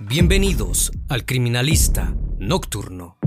[0.00, 3.18] Bienvenidos al Criminalista Nocturno.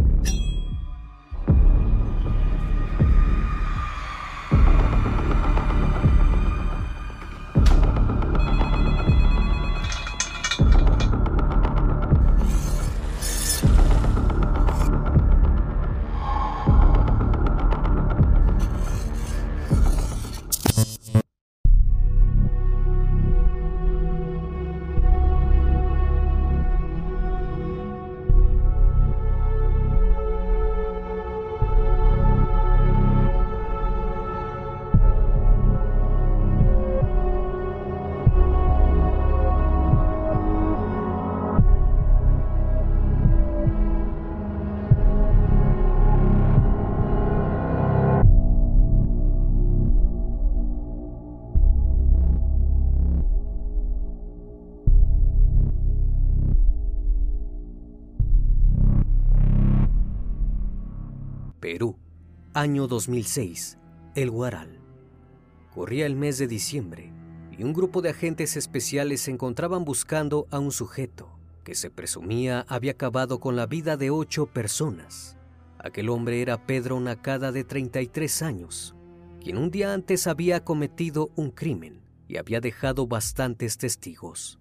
[61.66, 61.98] Perú,
[62.54, 63.80] año 2006,
[64.14, 64.80] El Guaral.
[65.74, 67.12] Corría el mes de diciembre
[67.58, 72.68] y un grupo de agentes especiales se encontraban buscando a un sujeto que se presumía
[72.70, 75.38] había acabado con la vida de ocho personas.
[75.80, 78.94] Aquel hombre era Pedro Nakada de 33 años,
[79.42, 84.60] quien un día antes había cometido un crimen y había dejado bastantes testigos.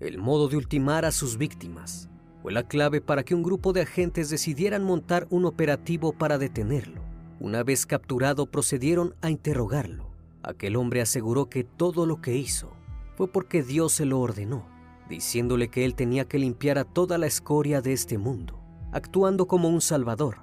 [0.00, 2.08] El modo de ultimar a sus víctimas
[2.48, 7.02] fue la clave para que un grupo de agentes decidieran montar un operativo para detenerlo.
[7.40, 10.08] Una vez capturado procedieron a interrogarlo.
[10.42, 12.72] Aquel hombre aseguró que todo lo que hizo
[13.18, 14.66] fue porque Dios se lo ordenó,
[15.10, 18.58] diciéndole que él tenía que limpiar a toda la escoria de este mundo,
[18.92, 20.38] actuando como un salvador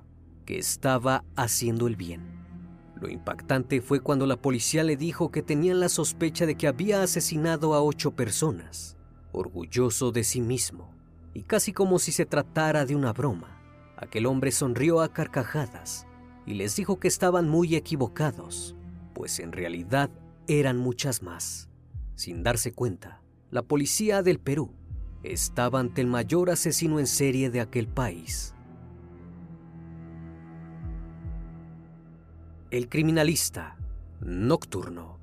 [0.45, 2.21] que estaba haciendo el bien.
[3.01, 7.01] Lo impactante fue cuando la policía le dijo que tenían la sospecha de que había
[7.01, 8.95] asesinado a ocho personas.
[9.31, 10.94] Orgulloso de sí mismo,
[11.35, 13.59] y casi como si se tratara de una broma,
[13.97, 16.07] aquel hombre sonrió a carcajadas
[16.45, 18.73] y les dijo que estaban muy equivocados,
[19.13, 20.09] pues en realidad
[20.47, 21.69] eran muchas más.
[22.15, 24.71] Sin darse cuenta, la policía del Perú
[25.23, 28.53] estaba ante el mayor asesino en serie de aquel país.
[32.71, 33.75] El criminalista
[34.21, 35.14] nocturno.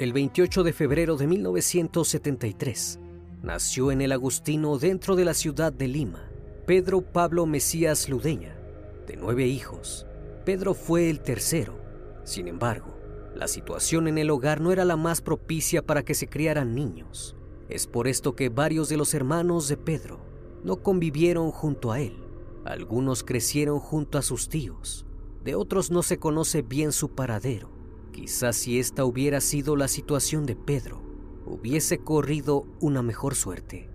[0.00, 2.98] El 28 de febrero de 1973,
[3.42, 6.26] nació en el Agustino dentro de la ciudad de Lima,
[6.66, 8.56] Pedro Pablo Mesías Ludeña,
[9.06, 10.06] de nueve hijos.
[10.46, 11.78] Pedro fue el tercero.
[12.24, 12.96] Sin embargo,
[13.34, 17.36] la situación en el hogar no era la más propicia para que se criaran niños.
[17.68, 20.20] Es por esto que varios de los hermanos de Pedro
[20.64, 22.16] no convivieron junto a él.
[22.64, 25.04] Algunos crecieron junto a sus tíos,
[25.44, 27.79] de otros no se conoce bien su paradero.
[28.12, 31.00] Quizás si esta hubiera sido la situación de Pedro,
[31.46, 33.88] hubiese corrido una mejor suerte.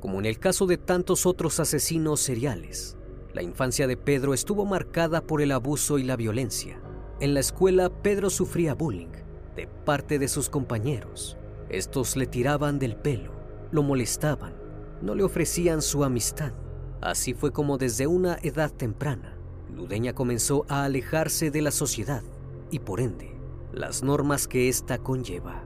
[0.00, 2.96] Como en el caso de tantos otros asesinos seriales,
[3.32, 6.80] la infancia de Pedro estuvo marcada por el abuso y la violencia.
[7.20, 9.12] En la escuela, Pedro sufría bullying
[9.54, 11.36] de parte de sus compañeros.
[11.68, 13.32] Estos le tiraban del pelo,
[13.70, 14.54] lo molestaban,
[15.02, 16.52] no le ofrecían su amistad.
[17.00, 19.36] Así fue como desde una edad temprana,
[19.72, 22.22] Ludeña comenzó a alejarse de la sociedad
[22.70, 23.40] y por ende
[23.72, 25.64] las normas que ésta conlleva.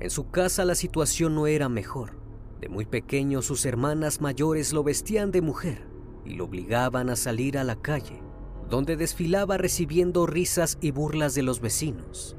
[0.00, 2.18] En su casa la situación no era mejor.
[2.60, 5.86] De muy pequeño sus hermanas mayores lo vestían de mujer
[6.24, 8.22] y lo obligaban a salir a la calle,
[8.68, 12.36] donde desfilaba recibiendo risas y burlas de los vecinos.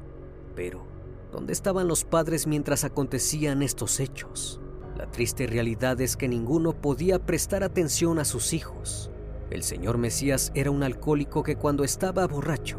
[0.54, 0.86] Pero,
[1.32, 4.60] ¿dónde estaban los padres mientras acontecían estos hechos?
[4.96, 9.10] La triste realidad es que ninguno podía prestar atención a sus hijos.
[9.50, 12.78] El señor Mesías era un alcohólico que cuando estaba borracho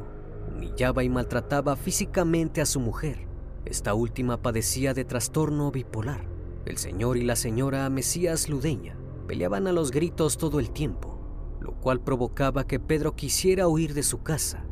[0.58, 3.28] humillaba y maltrataba físicamente a su mujer.
[3.66, 6.28] Esta última padecía de trastorno bipolar.
[6.66, 11.20] El señor y la señora Mesías Ludeña peleaban a los gritos todo el tiempo,
[11.62, 14.66] lo cual provocaba que Pedro quisiera huir de su casa.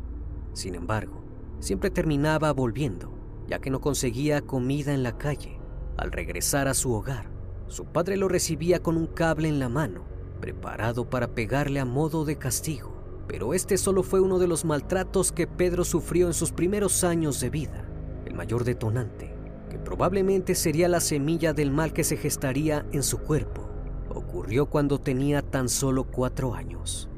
[0.54, 1.22] Sin embargo,
[1.60, 3.12] siempre terminaba volviendo,
[3.46, 5.60] ya que no conseguía comida en la calle.
[5.96, 7.30] Al regresar a su hogar,
[7.68, 10.04] su padre lo recibía con un cable en la mano,
[10.40, 12.95] preparado para pegarle a modo de castigo.
[13.28, 17.40] Pero este solo fue uno de los maltratos que Pedro sufrió en sus primeros años
[17.40, 17.88] de vida,
[18.24, 19.34] el mayor detonante,
[19.68, 23.68] que probablemente sería la semilla del mal que se gestaría en su cuerpo.
[24.08, 27.08] Ocurrió cuando tenía tan solo cuatro años.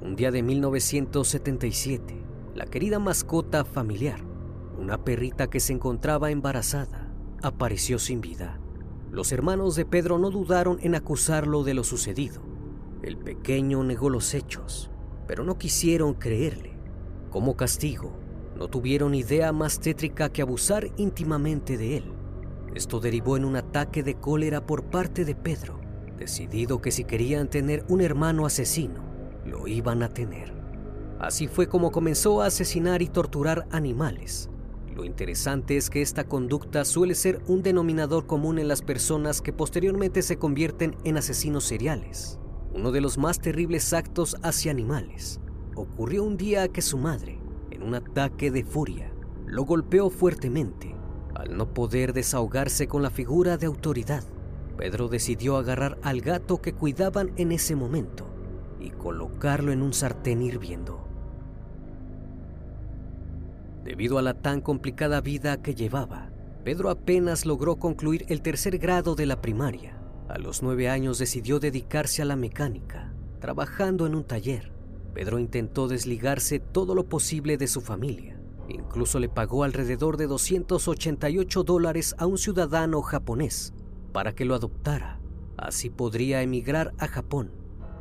[0.00, 2.24] Un día de 1977,
[2.54, 4.20] la querida mascota familiar,
[4.78, 8.58] una perrita que se encontraba embarazada, apareció sin vida.
[9.10, 12.42] Los hermanos de Pedro no dudaron en acusarlo de lo sucedido.
[13.02, 14.90] El pequeño negó los hechos,
[15.28, 16.72] pero no quisieron creerle.
[17.30, 18.18] Como castigo,
[18.56, 22.12] no tuvieron idea más tétrica que abusar íntimamente de él.
[22.74, 25.80] Esto derivó en un ataque de cólera por parte de Pedro,
[26.18, 29.04] decidido que si querían tener un hermano asesino,
[29.46, 30.52] lo iban a tener.
[31.20, 34.50] Así fue como comenzó a asesinar y torturar animales,
[34.98, 39.52] lo interesante es que esta conducta suele ser un denominador común en las personas que
[39.52, 42.40] posteriormente se convierten en asesinos seriales.
[42.72, 45.40] Uno de los más terribles actos hacia animales
[45.74, 49.12] ocurrió un día que su madre, en un ataque de furia,
[49.46, 50.94] lo golpeó fuertemente.
[51.34, 54.24] Al no poder desahogarse con la figura de autoridad,
[54.76, 58.26] Pedro decidió agarrar al gato que cuidaban en ese momento
[58.80, 61.04] y colocarlo en un sartén hirviendo.
[63.84, 66.30] Debido a la tan complicada vida que llevaba,
[66.64, 69.97] Pedro apenas logró concluir el tercer grado de la primaria.
[70.28, 74.72] A los nueve años decidió dedicarse a la mecánica, trabajando en un taller.
[75.14, 78.38] Pedro intentó desligarse todo lo posible de su familia.
[78.68, 83.72] Incluso le pagó alrededor de 288 dólares a un ciudadano japonés
[84.12, 85.18] para que lo adoptara.
[85.56, 87.50] Así podría emigrar a Japón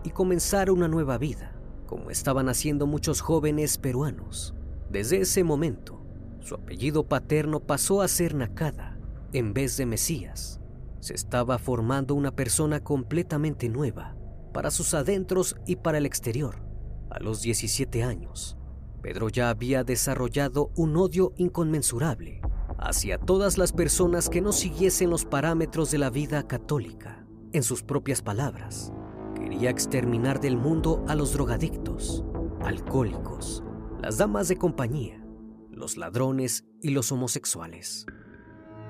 [0.03, 4.53] y comenzar una nueva vida, como estaban haciendo muchos jóvenes peruanos.
[4.89, 6.01] Desde ese momento,
[6.41, 8.97] su apellido paterno pasó a ser Nakada
[9.31, 10.56] en vez de Mesías.
[10.99, 14.15] Se estaba formando una persona completamente nueva
[14.53, 16.63] para sus adentros y para el exterior.
[17.09, 18.57] A los 17 años,
[19.01, 22.41] Pedro ya había desarrollado un odio inconmensurable
[22.79, 27.25] hacia todas las personas que no siguiesen los parámetros de la vida católica.
[27.53, 28.91] En sus propias palabras,
[29.35, 32.23] quería exterminar del mundo a los drogadictos,
[32.61, 33.63] alcohólicos,
[34.01, 35.23] las damas de compañía,
[35.71, 38.05] los ladrones y los homosexuales.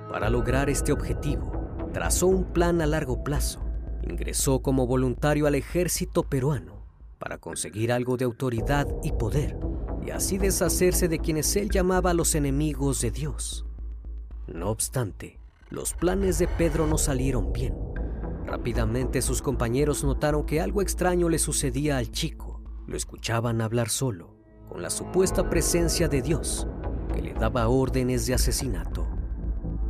[0.10, 1.57] Para lograr este objetivo,
[1.98, 3.60] trazó un plan a largo plazo.
[4.04, 6.86] Ingresó como voluntario al ejército peruano
[7.18, 9.58] para conseguir algo de autoridad y poder
[10.06, 13.66] y así deshacerse de quienes él llamaba los enemigos de Dios.
[14.46, 15.40] No obstante,
[15.72, 17.74] los planes de Pedro no salieron bien.
[18.46, 22.62] Rápidamente sus compañeros notaron que algo extraño le sucedía al chico.
[22.86, 24.36] Lo escuchaban hablar solo
[24.70, 26.68] con la supuesta presencia de Dios
[27.12, 29.07] que le daba órdenes de asesinato.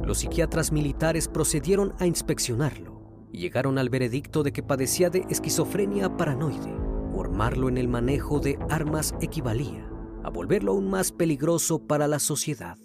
[0.07, 6.15] Los psiquiatras militares procedieron a inspeccionarlo y llegaron al veredicto de que padecía de esquizofrenia
[6.15, 6.73] paranoide.
[7.11, 9.85] Formarlo en el manejo de armas equivalía
[10.23, 12.77] a volverlo aún más peligroso para la sociedad.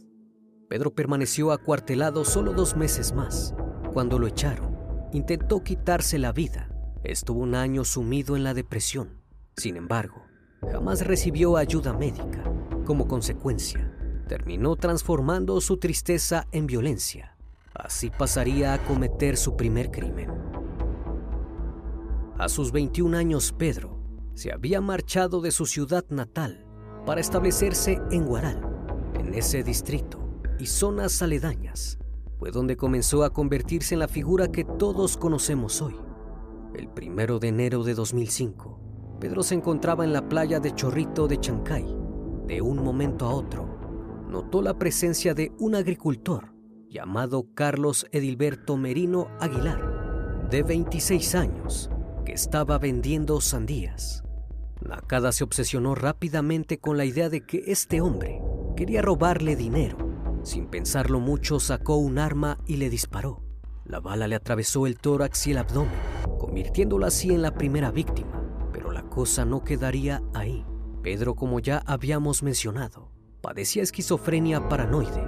[0.69, 3.55] Pedro permaneció acuartelado solo dos meses más.
[3.93, 4.77] Cuando lo echaron,
[5.13, 6.75] intentó quitarse la vida.
[7.05, 9.23] Estuvo un año sumido en la depresión.
[9.57, 10.25] Sin embargo,
[10.73, 12.43] jamás recibió ayuda médica.
[12.85, 13.97] Como consecuencia,
[14.33, 17.37] terminó transformando su tristeza en violencia.
[17.75, 20.31] Así pasaría a cometer su primer crimen.
[22.39, 23.99] A sus 21 años, Pedro
[24.33, 26.65] se había marchado de su ciudad natal
[27.05, 28.59] para establecerse en Guaral.
[29.21, 30.19] En ese distrito
[30.59, 31.99] y zonas aledañas
[32.39, 35.97] fue donde comenzó a convertirse en la figura que todos conocemos hoy.
[36.75, 38.81] El primero de enero de 2005,
[39.21, 41.85] Pedro se encontraba en la playa de Chorrito de Chancay.
[42.47, 43.72] De un momento a otro,
[44.33, 46.53] notó la presencia de un agricultor
[46.89, 51.91] llamado Carlos Edilberto Merino Aguilar, de 26 años,
[52.25, 54.25] que estaba vendiendo sandías.
[54.81, 58.41] Nakada se obsesionó rápidamente con la idea de que este hombre
[58.77, 59.97] quería robarle dinero.
[60.43, 63.45] Sin pensarlo mucho, sacó un arma y le disparó.
[63.85, 66.01] La bala le atravesó el tórax y el abdomen,
[66.41, 68.43] convirtiéndolo así en la primera víctima
[69.13, 70.65] cosa no quedaría ahí.
[71.03, 73.12] Pedro, como ya habíamos mencionado,
[73.43, 75.27] padecía esquizofrenia paranoide.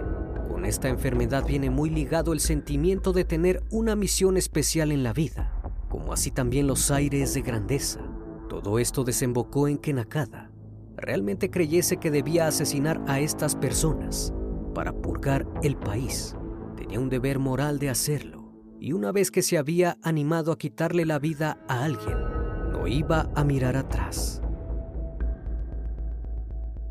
[0.49, 5.13] Con esta enfermedad viene muy ligado el sentimiento de tener una misión especial en la
[5.13, 5.53] vida,
[5.91, 8.01] como así también los aires de grandeza.
[8.49, 10.51] Todo esto desembocó en que Nakada
[10.97, 14.33] realmente creyese que debía asesinar a estas personas
[14.75, 16.37] para purgar el país.
[16.77, 21.05] Tenía un deber moral de hacerlo, y una vez que se había animado a quitarle
[21.05, 22.17] la vida a alguien,
[22.71, 24.44] no iba a mirar atrás.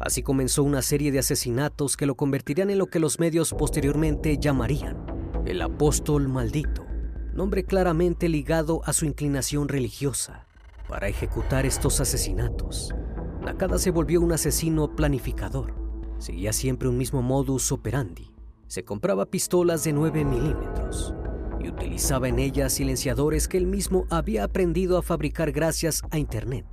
[0.04, 4.38] Así comenzó una serie de asesinatos que lo convertirían en lo que los medios posteriormente
[4.38, 4.98] llamarían
[5.46, 6.86] el apóstol maldito,
[7.34, 10.46] nombre claramente ligado a su inclinación religiosa.
[10.90, 12.94] Para ejecutar estos asesinatos,
[13.42, 15.74] Nakada se volvió un asesino planificador.
[16.18, 18.34] Seguía siempre un mismo modus operandi.
[18.68, 21.14] Se compraba pistolas de 9 milímetros
[21.62, 26.66] y utilizaba en ellas silenciadores que él mismo había aprendido a fabricar gracias a Internet.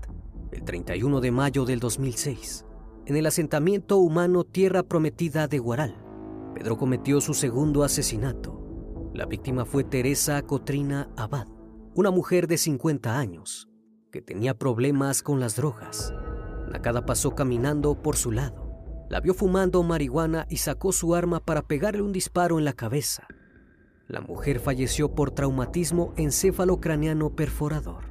[0.50, 2.64] El 31 de mayo del 2006,
[3.10, 5.96] en el asentamiento humano Tierra Prometida de Guaral,
[6.54, 9.10] Pedro cometió su segundo asesinato.
[9.12, 11.48] La víctima fue Teresa Cotrina Abad,
[11.96, 13.68] una mujer de 50 años
[14.12, 16.14] que tenía problemas con las drogas.
[16.70, 18.70] Nakada pasó caminando por su lado.
[19.08, 23.26] La vio fumando marihuana y sacó su arma para pegarle un disparo en la cabeza.
[24.06, 28.04] La mujer falleció por traumatismo encéfalo-craneano perforador.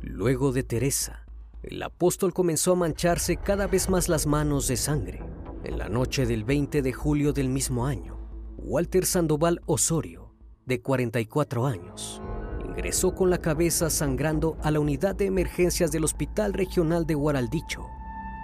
[0.00, 1.26] Luego de Teresa,
[1.62, 5.22] el apóstol comenzó a mancharse cada vez más las manos de sangre.
[5.62, 8.18] En la noche del 20 de julio del mismo año,
[8.56, 12.22] Walter Sandoval Osorio, de 44 años,
[12.64, 17.86] ingresó con la cabeza sangrando a la unidad de emergencias del Hospital Regional de Guaraldicho.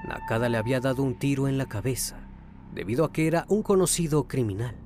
[0.06, 2.28] Nakada le había dado un tiro en la cabeza,
[2.75, 4.76] debido a que era un conocido criminal.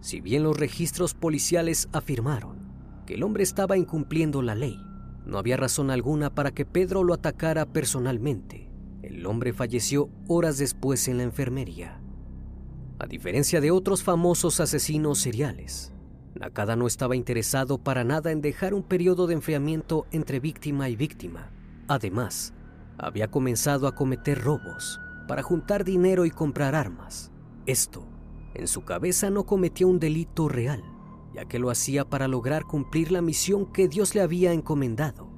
[0.00, 2.70] Si bien los registros policiales afirmaron
[3.04, 4.78] que el hombre estaba incumpliendo la ley,
[5.24, 8.70] no había razón alguna para que Pedro lo atacara personalmente.
[9.02, 12.00] El hombre falleció horas después en la enfermería.
[12.98, 15.92] A diferencia de otros famosos asesinos seriales,
[16.34, 20.96] Nakada no estaba interesado para nada en dejar un periodo de enfriamiento entre víctima y
[20.96, 21.50] víctima.
[21.88, 22.52] Además,
[22.98, 27.32] había comenzado a cometer robos para juntar dinero y comprar armas.
[27.66, 28.04] Esto,
[28.54, 30.82] en su cabeza no cometía un delito real,
[31.44, 35.28] que lo hacía para lograr cumplir la misión que Dios le había encomendado.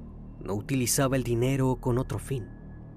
[0.41, 2.47] No utilizaba el dinero con otro fin.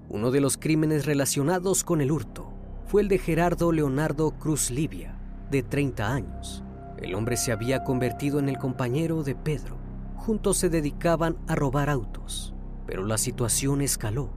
[0.09, 2.53] Uno de los crímenes relacionados con el hurto
[2.85, 5.19] fue el de Gerardo Leonardo Cruz Livia,
[5.51, 6.63] de 30 años.
[6.97, 9.77] El hombre se había convertido en el compañero de Pedro.
[10.15, 12.53] Juntos se dedicaban a robar autos,
[12.85, 14.29] pero la situación escaló,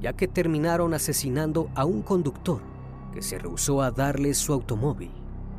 [0.00, 2.60] ya que terminaron asesinando a un conductor
[3.12, 5.10] que se rehusó a darle su automóvil.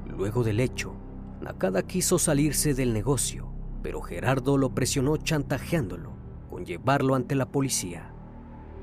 [0.08, 0.94] Luego del hecho,
[1.42, 3.50] Nakada quiso salirse del negocio,
[3.82, 6.12] pero Gerardo lo presionó chantajeándolo
[6.50, 8.14] con llevarlo ante la policía.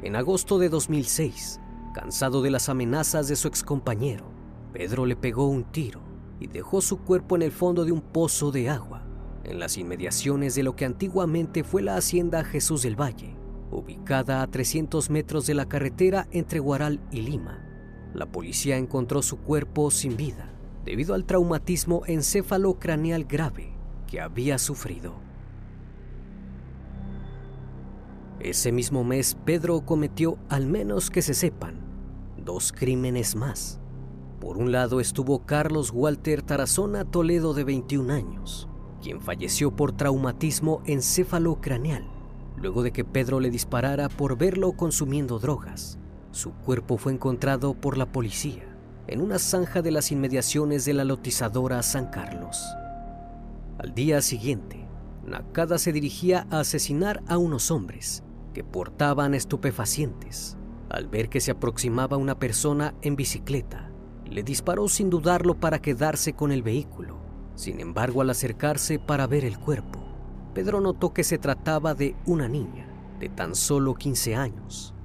[0.03, 1.61] En agosto de 2006,
[1.93, 4.25] cansado de las amenazas de su excompañero,
[4.73, 6.01] Pedro le pegó un tiro
[6.41, 9.07] y dejó su cuerpo en el fondo de un pozo de agua,
[9.45, 13.37] en las inmediaciones de lo que antiguamente fue la hacienda Jesús del Valle,
[13.71, 17.63] ubicada a 300 metros de la carretera entre Guaral y Lima.
[18.15, 20.56] La policía encontró su cuerpo sin vida
[20.87, 23.73] debido al traumatismo encéfalo-craneal grave
[24.07, 25.14] que había sufrido.
[28.38, 31.81] Ese mismo mes, Pedro cometió, al menos que se sepan,
[32.38, 33.81] dos crímenes más.
[34.40, 38.69] Por un lado estuvo Carlos Walter Tarazona Toledo de 21 años,
[39.02, 42.07] quien falleció por traumatismo encéfalo-craneal,
[42.57, 45.99] luego de que Pedro le disparara por verlo consumiendo drogas.
[46.31, 48.66] Su cuerpo fue encontrado por la policía
[49.09, 52.65] en una zanja de las inmediaciones de la lotizadora San Carlos.
[53.79, 54.87] Al día siguiente,
[55.25, 58.23] Nakada se dirigía a asesinar a unos hombres
[58.55, 60.57] que portaban estupefacientes.
[60.89, 63.91] Al ver que se aproximaba una persona en bicicleta,
[64.25, 67.19] le disparó sin dudarlo para quedarse con el vehículo.
[67.55, 70.01] Sin embargo, al acercarse para ver el cuerpo,
[70.55, 72.89] Pedro notó que se trataba de una niña
[73.21, 74.96] de tan solo 15 años.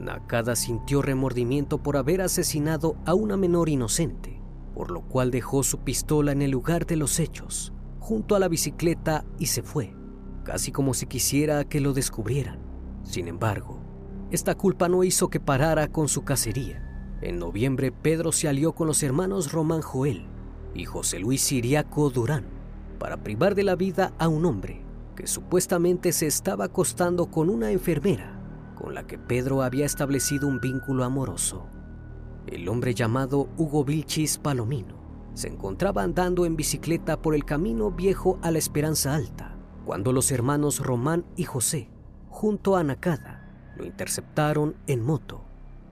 [0.00, 4.40] Nakada sintió remordimiento por haber asesinado a una menor inocente,
[4.74, 8.48] por lo cual dejó su pistola en el lugar de los hechos, junto a la
[8.48, 9.94] bicicleta y se fue,
[10.42, 12.60] casi como si quisiera que lo descubrieran.
[13.02, 13.78] Sin embargo,
[14.30, 16.86] esta culpa no hizo que parara con su cacería.
[17.20, 20.26] En noviembre, Pedro se alió con los hermanos Román Joel
[20.74, 22.46] y José Luis Siriaco Durán
[22.98, 24.82] para privar de la vida a un hombre
[25.14, 28.39] que supuestamente se estaba acostando con una enfermera
[28.80, 31.66] con la que Pedro había establecido un vínculo amoroso.
[32.46, 34.98] El hombre llamado Hugo Vilchis Palomino
[35.34, 40.32] se encontraba andando en bicicleta por el camino viejo a la Esperanza Alta, cuando los
[40.32, 41.90] hermanos Román y José,
[42.28, 45.44] junto a Nakada, lo interceptaron en moto.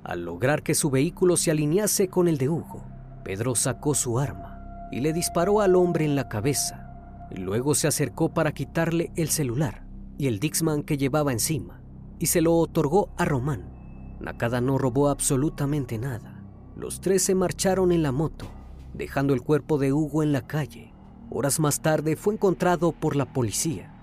[0.02, 2.84] Al lograr que su vehículo se alinease con el de Hugo,
[3.22, 7.26] Pedro sacó su arma y le disparó al hombre en la cabeza.
[7.36, 9.84] Luego se acercó para quitarle el celular
[10.16, 11.77] y el Dixman que llevaba encima
[12.18, 14.16] y se lo otorgó a Román.
[14.20, 16.42] Nakada no robó absolutamente nada.
[16.76, 18.46] Los tres se marcharon en la moto,
[18.94, 20.92] dejando el cuerpo de Hugo en la calle.
[21.30, 23.94] Horas más tarde fue encontrado por la policía.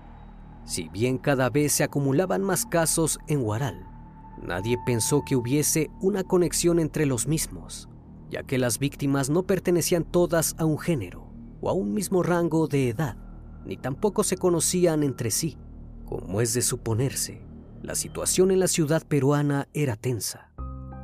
[0.64, 3.86] Si bien cada vez se acumulaban más casos en Huaral,
[4.42, 7.88] nadie pensó que hubiese una conexión entre los mismos,
[8.30, 11.30] ya que las víctimas no pertenecían todas a un género
[11.60, 13.16] o a un mismo rango de edad,
[13.64, 15.56] ni tampoco se conocían entre sí.
[16.04, 17.45] Como es de suponerse,
[17.86, 20.50] la situación en la ciudad peruana era tensa.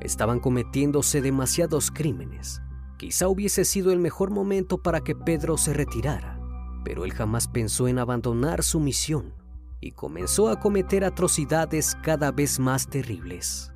[0.01, 2.61] Estaban cometiéndose demasiados crímenes.
[2.99, 6.41] Quizá hubiese sido el mejor momento para que Pedro se retirara,
[6.85, 9.33] pero él jamás pensó en abandonar su misión
[9.81, 13.73] y comenzó a cometer atrocidades cada vez más terribles.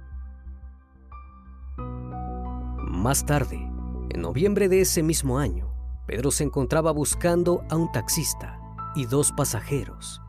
[2.89, 3.71] Más tarde,
[4.11, 5.73] en noviembre de ese mismo año,
[6.09, 8.59] Pedro se encontraba buscando a un taxista
[8.97, 10.21] y dos pasajeros,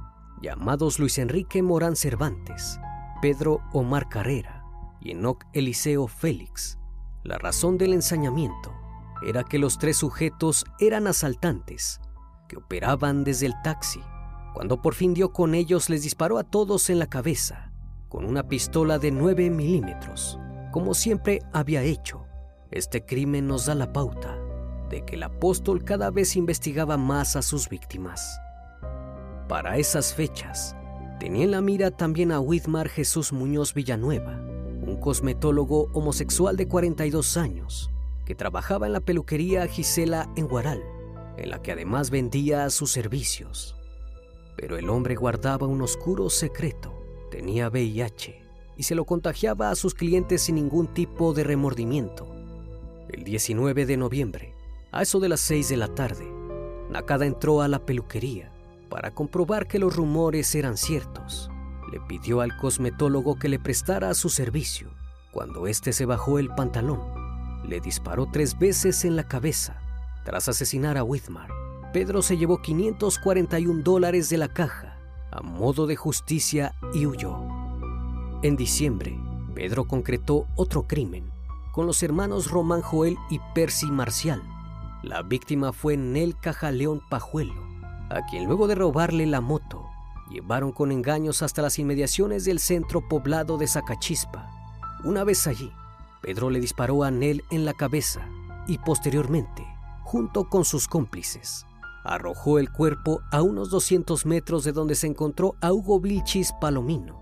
[0.42, 2.80] llamados Luis Enrique Morán Cervantes,
[3.22, 4.64] Pedro Omar Carrera
[5.02, 6.78] y Enoc Eliseo Félix.
[7.24, 8.74] La razón del ensañamiento
[9.26, 12.00] era que los tres sujetos eran asaltantes
[12.48, 14.02] que operaban desde el taxi
[14.58, 17.72] cuando por fin dio con ellos, les disparó a todos en la cabeza
[18.10, 20.40] con una pistola de 9 milímetros,
[20.72, 22.26] como siempre había hecho.
[22.72, 24.36] Este crimen nos da la pauta
[24.90, 28.40] de que el apóstol cada vez investigaba más a sus víctimas.
[29.48, 30.76] Para esas fechas,
[31.22, 34.42] tenía en la mira también a Whitmar Jesús Muñoz Villanueva,
[34.86, 37.90] un cosmetólogo homosexual de 42 años,
[38.26, 40.84] que trabajaba en la peluquería Gisela en Guaral,
[41.38, 43.78] en la que además vendía sus servicios.
[44.58, 46.94] Pero el hombre guardaba un oscuro secreto.
[47.32, 48.44] Tenía VIH
[48.76, 52.28] y se lo contagiaba a sus clientes sin ningún tipo de remordimiento.
[53.10, 54.54] El 19 de noviembre,
[54.92, 56.28] a eso de las 6 de la tarde,
[56.90, 58.52] Nakada entró a la peluquería
[58.90, 61.50] para comprobar que los rumores eran ciertos.
[61.92, 64.90] Le pidió al cosmetólogo que le prestara su servicio.
[65.32, 67.02] Cuando éste se bajó el pantalón,
[67.68, 69.82] le disparó tres veces en la cabeza
[70.26, 71.50] tras asesinar a Whitmar.
[71.94, 74.98] Pedro se llevó 541 dólares de la caja
[75.32, 77.38] a modo de justicia y huyó.
[78.44, 79.18] En diciembre,
[79.56, 81.32] Pedro concretó otro crimen
[81.74, 84.42] con los hermanos Román Joel y Percy Marcial.
[85.04, 87.67] La víctima fue Nel Cajaleón Pajuelo,
[88.10, 89.90] a quien luego de robarle la moto,
[90.30, 94.50] llevaron con engaños hasta las inmediaciones del centro poblado de Zacachispa.
[95.04, 95.72] Una vez allí,
[96.22, 98.28] Pedro le disparó a Nel en la cabeza
[98.68, 99.66] y posteriormente,
[100.04, 101.66] junto con sus cómplices,
[102.04, 107.22] arrojó el cuerpo a unos 200 metros de donde se encontró a Hugo Vilchis Palomino.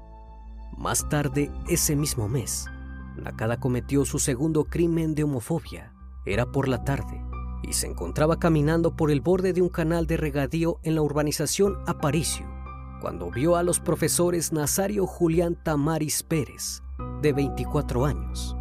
[0.78, 2.68] Más tarde, ese mismo mes,
[3.16, 5.94] Nakada cometió su segundo crimen de homofobia.
[6.26, 7.25] Era por la tarde
[7.64, 11.78] y se encontraba caminando por el borde de un canal de regadío en la urbanización
[11.88, 12.46] Aparicio,
[13.02, 16.82] cuando vio a los profesores Nazario Julián Tamaris Pérez,
[17.22, 18.56] de 24 años,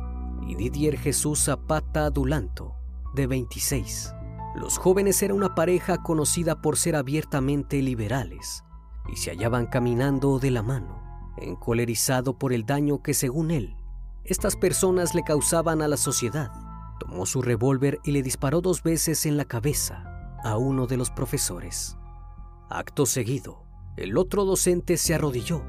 [0.46, 2.74] y Didier Jesús Zapata Adulanto,
[3.14, 4.14] de 26.
[4.57, 8.64] Los jóvenes eran una pareja conocida por ser abiertamente liberales
[9.12, 11.02] y se hallaban caminando de la mano,
[11.37, 13.76] encolerizado por el daño que según él,
[14.24, 16.50] estas personas le causaban a la sociedad.
[17.00, 21.11] Tomó su revólver y le disparó dos veces en la cabeza a uno de los
[21.11, 21.96] profesores.
[22.70, 23.64] Acto seguido,
[23.96, 25.62] el otro docente se arrodilló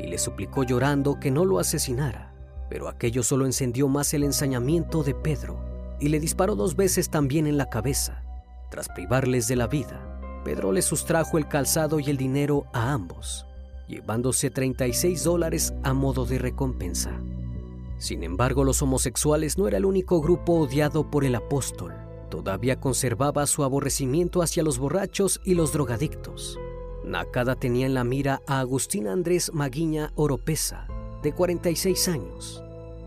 [0.00, 2.34] y le suplicó llorando que no lo asesinara,
[2.70, 5.60] pero aquello solo encendió más el ensañamiento de Pedro
[6.00, 8.24] y le disparó dos veces también en la cabeza
[8.70, 13.46] tras privarles de la vida, Pedro les sustrajo el calzado y el dinero a ambos,
[13.86, 17.18] llevándose 36 dólares a modo de recompensa.
[17.98, 21.94] Sin embargo, los homosexuales no era el único grupo odiado por el apóstol.
[22.30, 26.58] Todavía conservaba su aborrecimiento hacia los borrachos y los drogadictos.
[27.04, 30.86] Nakada tenía en la mira a Agustín Andrés Maguiña Oropesa,
[31.22, 32.62] de 46 años,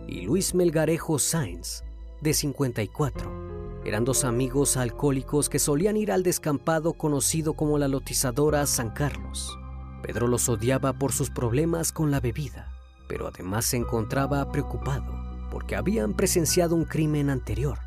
[0.08, 1.84] y Luis Melgarejo Sáenz,
[2.21, 3.51] de 54
[3.84, 9.58] eran dos amigos alcohólicos que solían ir al descampado conocido como la lotizadora San Carlos.
[10.04, 12.71] Pedro los odiaba por sus problemas con la bebida,
[13.12, 15.13] pero además se encontraba preocupado
[15.52, 17.78] porque habían presenciado un crimen anterior.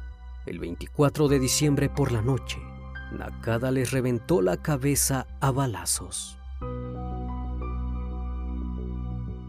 [0.44, 2.58] El 24 de diciembre por la noche,
[3.10, 6.36] Nakada les reventó la cabeza a balazos.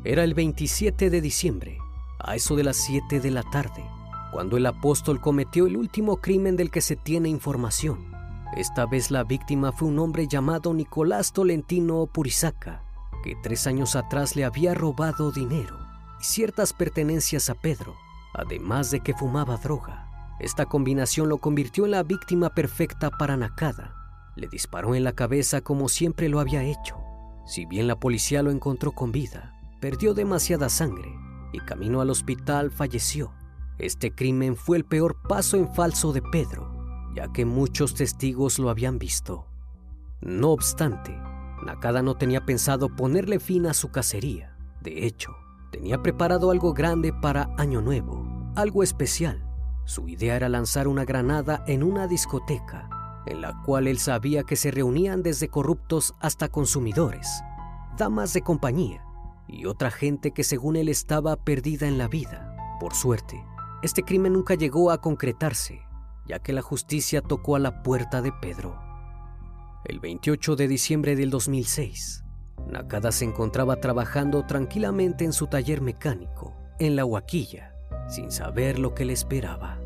[0.05, 1.77] Era el 27 de diciembre,
[2.19, 3.83] a eso de las 7 de la tarde
[4.31, 8.13] cuando el apóstol cometió el último crimen del que se tiene información.
[8.55, 12.84] Esta vez la víctima fue un hombre llamado Nicolás Tolentino Purizaca,
[13.25, 15.79] que tres años atrás le había robado dinero
[16.21, 17.95] y ciertas pertenencias a Pedro,
[18.35, 20.07] además de que fumaba droga.
[20.39, 23.95] Esta combinación lo convirtió en la víctima perfecta para Nakada.
[24.35, 26.97] Le disparó en la cabeza como siempre lo había hecho.
[27.47, 31.11] Si bien la policía lo encontró con vida, perdió demasiada sangre
[31.51, 33.33] y camino al hospital falleció.
[33.79, 38.69] Este crimen fue el peor paso en falso de Pedro, ya que muchos testigos lo
[38.69, 39.47] habían visto.
[40.21, 41.17] No obstante,
[41.65, 44.55] Nakada no tenía pensado ponerle fin a su cacería.
[44.81, 45.35] De hecho,
[45.71, 48.23] tenía preparado algo grande para Año Nuevo,
[48.55, 49.43] algo especial.
[49.83, 52.87] Su idea era lanzar una granada en una discoteca,
[53.25, 57.41] en la cual él sabía que se reunían desde corruptos hasta consumidores,
[57.97, 59.03] damas de compañía
[59.47, 62.55] y otra gente que según él estaba perdida en la vida.
[62.79, 63.43] Por suerte,
[63.81, 65.81] este crimen nunca llegó a concretarse,
[66.27, 68.84] ya que la justicia tocó a la puerta de Pedro.
[69.85, 72.23] El 28 de diciembre del 2006,
[72.67, 77.75] Nakada se encontraba trabajando tranquilamente en su taller mecánico, en la Huaquilla,
[78.09, 79.79] sin saber lo que le esperaba.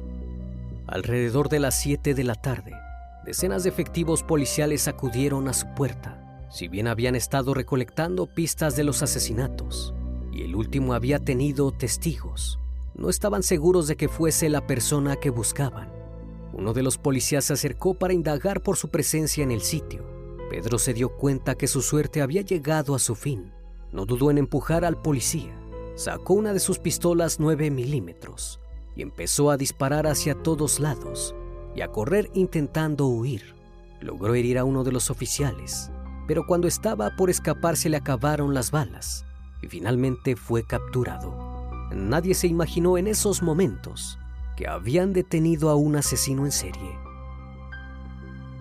[0.87, 2.71] Alrededor de las 7 de la tarde,
[3.25, 8.85] decenas de efectivos policiales acudieron a su puerta, si bien habían estado recolectando pistas de
[8.85, 9.93] los asesinatos,
[10.31, 12.57] y el último había tenido testigos.
[12.95, 15.88] No estaban seguros de que fuese la persona que buscaban.
[16.59, 20.03] Uno de los policías se acercó para indagar por su presencia en el sitio.
[20.49, 23.53] Pedro se dio cuenta que su suerte había llegado a su fin.
[23.93, 25.57] No dudó en empujar al policía.
[25.95, 28.59] Sacó una de sus pistolas 9 milímetros
[28.97, 31.33] y empezó a disparar hacia todos lados
[31.75, 33.55] y a correr intentando huir.
[34.01, 35.89] Logró herir a uno de los oficiales,
[36.27, 39.23] pero cuando estaba por escapar se le acabaron las balas
[39.61, 41.33] y finalmente fue capturado.
[41.93, 44.19] Nadie se imaginó en esos momentos
[44.59, 46.99] que habían detenido a un asesino en serie.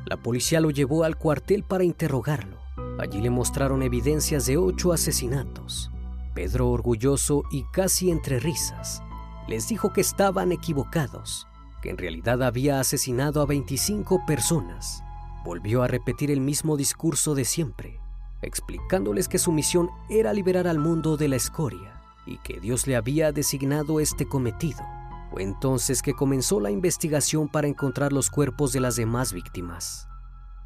[0.05, 2.57] La policía lo llevó al cuartel para interrogarlo.
[3.01, 5.91] Allí le mostraron evidencias de ocho asesinatos.
[6.37, 9.03] Pedro, orgulloso y casi entre risas,
[9.49, 11.49] les dijo que estaban equivocados,
[11.83, 15.03] que en realidad había asesinado a 25 personas.
[15.45, 17.99] Volvió a repetir el mismo discurso de siempre,
[18.41, 22.95] explicándoles que su misión era liberar al mundo de la escoria y que Dios le
[22.95, 24.98] había designado este cometido.
[25.31, 30.09] Fue entonces que comenzó la investigación para encontrar los cuerpos de las demás víctimas.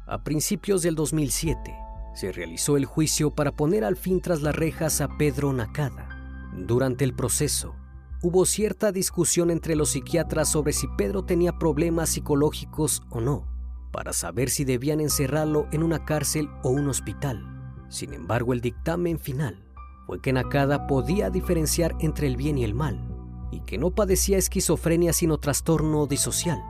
[0.07, 1.75] A principios del 2007,
[2.13, 6.09] se realizó el juicio para poner al fin tras las rejas a Pedro Nakada.
[6.55, 7.75] Durante el proceso,
[8.21, 13.47] hubo cierta discusión entre los psiquiatras sobre si Pedro tenía problemas psicológicos o no,
[13.91, 17.49] para saber si debían encerrarlo en una cárcel o un hospital.
[17.89, 19.63] Sin embargo, el dictamen final
[20.05, 23.12] fue que Nakada podía diferenciar entre el bien y el mal
[23.53, 26.61] y que no padecía esquizofrenia sino trastorno disocial,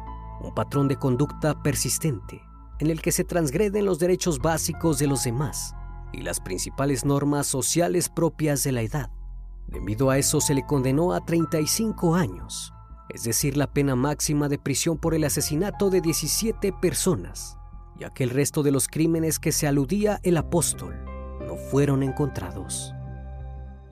[0.41, 2.41] un patrón de conducta persistente
[2.79, 5.75] en el que se transgreden los derechos básicos de los demás
[6.11, 9.09] y las principales normas sociales propias de la edad.
[9.67, 12.73] Debido a eso se le condenó a 35 años,
[13.09, 17.57] es decir, la pena máxima de prisión por el asesinato de 17 personas,
[17.97, 20.95] ya que el resto de los crímenes que se aludía el apóstol
[21.47, 22.93] no fueron encontrados.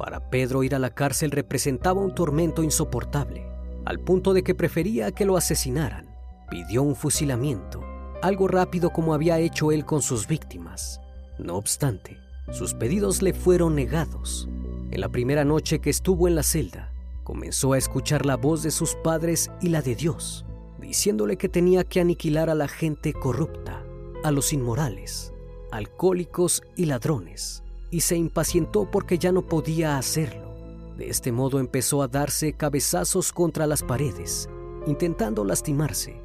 [0.01, 3.45] Para Pedro ir a la cárcel representaba un tormento insoportable,
[3.85, 6.09] al punto de que prefería que lo asesinaran.
[6.49, 7.85] Pidió un fusilamiento,
[8.23, 10.99] algo rápido como había hecho él con sus víctimas.
[11.37, 12.17] No obstante,
[12.49, 14.49] sus pedidos le fueron negados.
[14.89, 16.91] En la primera noche que estuvo en la celda,
[17.23, 20.47] comenzó a escuchar la voz de sus padres y la de Dios,
[20.79, 23.83] diciéndole que tenía que aniquilar a la gente corrupta,
[24.23, 25.31] a los inmorales,
[25.69, 27.61] alcohólicos y ladrones
[27.91, 30.49] y se impacientó porque ya no podía hacerlo.
[30.97, 34.49] De este modo empezó a darse cabezazos contra las paredes,
[34.87, 36.21] intentando lastimarse,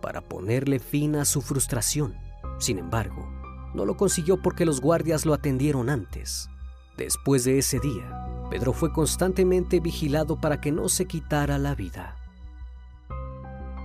[0.00, 2.16] para ponerle fin a su frustración.
[2.58, 3.28] Sin embargo,
[3.74, 6.48] no lo consiguió porque los guardias lo atendieron antes.
[6.96, 12.16] Después de ese día, Pedro fue constantemente vigilado para que no se quitara la vida.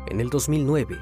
[0.07, 0.97] En el 2009,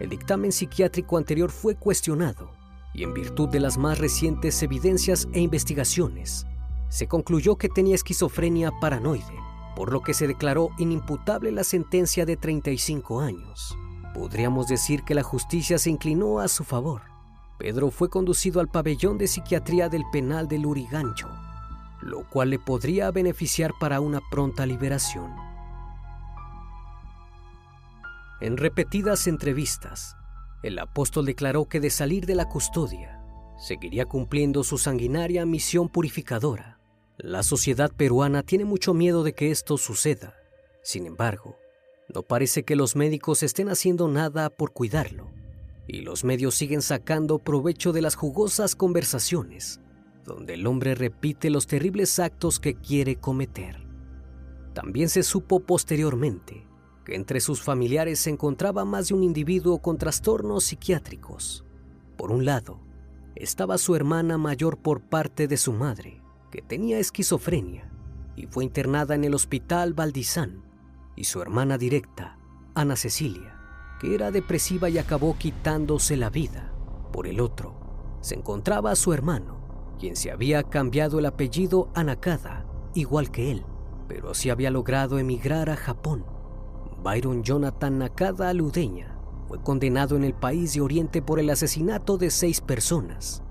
[0.00, 2.59] el dictamen psiquiátrico anterior fue cuestionado
[2.92, 6.46] y en virtud de las más recientes evidencias e investigaciones,
[6.88, 9.38] se concluyó que tenía esquizofrenia paranoide,
[9.76, 13.76] por lo que se declaró inimputable la sentencia de 35 años.
[14.14, 17.02] Podríamos decir que la justicia se inclinó a su favor.
[17.58, 21.28] Pedro fue conducido al pabellón de psiquiatría del penal de Lurigancho,
[22.02, 25.30] lo cual le podría beneficiar para una pronta liberación.
[28.40, 30.16] En repetidas entrevistas,
[30.62, 33.22] el apóstol declaró que de salir de la custodia,
[33.58, 36.78] seguiría cumpliendo su sanguinaria misión purificadora.
[37.16, 40.34] La sociedad peruana tiene mucho miedo de que esto suceda.
[40.82, 41.56] Sin embargo,
[42.14, 45.30] no parece que los médicos estén haciendo nada por cuidarlo,
[45.86, 49.80] y los medios siguen sacando provecho de las jugosas conversaciones,
[50.24, 53.86] donde el hombre repite los terribles actos que quiere cometer.
[54.74, 56.69] También se supo posteriormente
[57.16, 61.64] entre sus familiares se encontraba más de un individuo con trastornos psiquiátricos.
[62.16, 62.80] Por un lado,
[63.34, 67.90] estaba su hermana mayor por parte de su madre, que tenía esquizofrenia
[68.36, 70.62] y fue internada en el hospital Valdizán,
[71.16, 72.38] y su hermana directa,
[72.74, 73.58] Ana Cecilia,
[74.00, 76.72] que era depresiva y acabó quitándose la vida.
[77.12, 82.64] Por el otro, se encontraba su hermano, quien se había cambiado el apellido a Nakada,
[82.94, 83.64] igual que él,
[84.08, 86.24] pero sí había logrado emigrar a Japón.
[87.02, 89.16] Byron Jonathan Nakada Ludeña
[89.48, 93.42] fue condenado en el país de Oriente por el asesinato de seis personas.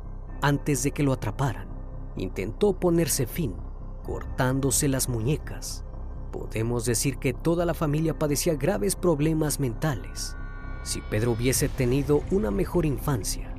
[0.42, 1.68] Antes de que lo atraparan,
[2.16, 3.56] intentó ponerse fin,
[4.04, 5.84] cortándose las muñecas.
[6.32, 10.36] Podemos decir que toda la familia padecía graves problemas mentales.
[10.84, 13.56] Si Pedro hubiese tenido una mejor infancia,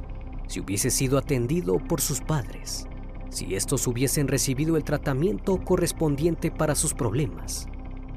[0.46, 2.86] si hubiese sido atendido por sus padres,
[3.28, 7.66] si estos hubiesen recibido el tratamiento correspondiente para sus problemas,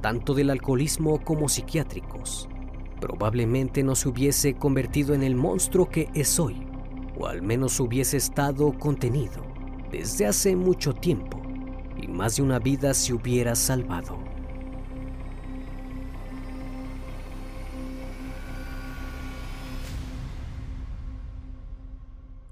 [0.03, 2.49] tanto del alcoholismo como psiquiátricos,
[2.99, 6.67] probablemente no se hubiese convertido en el monstruo que es hoy,
[7.17, 9.45] o al menos hubiese estado contenido
[9.89, 11.41] desde hace mucho tiempo
[11.95, 14.19] y más de una vida se hubiera salvado.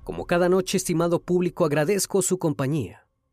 [0.06, 3.11] Como cada noche, estimado público, agradezco su compañía.